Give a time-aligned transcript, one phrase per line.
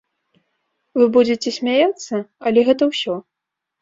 [1.01, 2.15] Вы будзіце смяяцца,
[2.51, 3.13] але гэта ўсё.